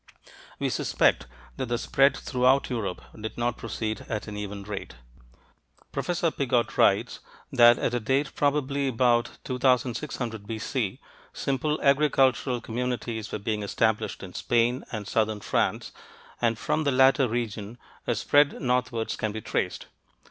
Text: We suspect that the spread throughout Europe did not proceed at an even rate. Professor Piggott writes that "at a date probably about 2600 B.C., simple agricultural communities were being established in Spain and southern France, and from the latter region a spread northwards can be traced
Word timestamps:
We 0.57 0.69
suspect 0.69 1.27
that 1.57 1.67
the 1.67 1.77
spread 1.77 2.17
throughout 2.17 2.71
Europe 2.71 3.03
did 3.15 3.37
not 3.37 3.55
proceed 3.55 4.03
at 4.09 4.27
an 4.27 4.35
even 4.35 4.63
rate. 4.63 4.95
Professor 5.91 6.31
Piggott 6.31 6.75
writes 6.75 7.19
that 7.51 7.77
"at 7.77 7.93
a 7.93 7.99
date 7.99 8.33
probably 8.33 8.87
about 8.87 9.37
2600 9.43 10.47
B.C., 10.47 10.99
simple 11.33 11.79
agricultural 11.83 12.61
communities 12.61 13.31
were 13.31 13.37
being 13.37 13.61
established 13.61 14.23
in 14.23 14.33
Spain 14.33 14.83
and 14.91 15.07
southern 15.07 15.39
France, 15.39 15.91
and 16.41 16.57
from 16.57 16.83
the 16.83 16.91
latter 16.91 17.27
region 17.27 17.77
a 18.07 18.15
spread 18.15 18.59
northwards 18.59 19.15
can 19.15 19.31
be 19.31 19.39
traced 19.39 19.85